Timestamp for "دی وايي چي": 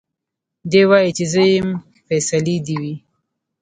0.71-1.25